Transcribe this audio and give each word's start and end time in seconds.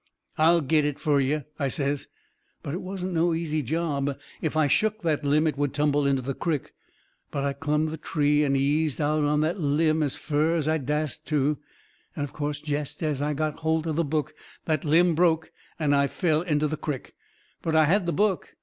"I'll 0.39 0.61
get 0.61 0.83
it 0.83 0.97
fur 0.97 1.19
you," 1.19 1.43
I 1.59 1.67
says. 1.67 2.07
But 2.63 2.73
it 2.73 2.81
wasn't 2.81 3.13
no 3.13 3.35
easy 3.35 3.61
job. 3.61 4.17
If 4.41 4.57
I 4.57 4.65
shook 4.65 5.03
that 5.03 5.23
limb 5.23 5.45
it 5.45 5.59
would 5.59 5.75
tumble 5.75 6.07
into 6.07 6.23
the 6.23 6.33
crick. 6.33 6.73
But 7.29 7.43
I 7.43 7.53
clumb 7.53 7.85
the 7.85 7.97
tree 7.97 8.43
and 8.43 8.57
eased 8.57 8.99
out 8.99 9.23
on 9.23 9.41
that 9.41 9.59
limb 9.59 10.01
as 10.01 10.15
fur 10.15 10.55
as 10.55 10.67
I 10.67 10.79
dast 10.79 11.27
to. 11.27 11.59
And, 12.15 12.23
of 12.23 12.33
course, 12.33 12.61
jest 12.61 13.03
as 13.03 13.21
I 13.21 13.35
got 13.35 13.59
holt 13.59 13.85
of 13.85 13.95
the 13.95 14.03
book, 14.03 14.33
that 14.65 14.83
limb 14.83 15.13
broke 15.13 15.51
and 15.77 15.95
I 15.95 16.07
fell 16.07 16.41
into 16.41 16.67
the 16.67 16.77
crick. 16.77 17.13
But 17.61 17.75
I 17.75 17.85
had 17.85 18.07
the 18.07 18.11
book. 18.11 18.55